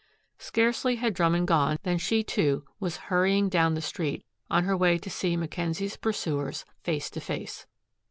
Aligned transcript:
Scarcely 0.39 0.95
had 0.95 1.13
Drummond 1.13 1.47
gone, 1.47 1.77
than 1.83 1.99
she, 1.99 2.23
too, 2.23 2.65
was 2.79 2.97
hurrying 3.11 3.49
down 3.49 3.75
the 3.75 3.81
street 3.83 4.25
on 4.49 4.63
her 4.63 4.75
way 4.75 4.97
to 4.97 5.11
see 5.11 5.37
Mackenzie's 5.37 5.95
pursuers 5.95 6.65
face 6.81 7.11
to 7.11 7.21
face. 7.21 7.67